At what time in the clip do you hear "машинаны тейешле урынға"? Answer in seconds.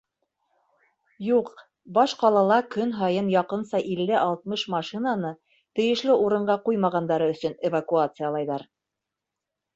4.77-6.57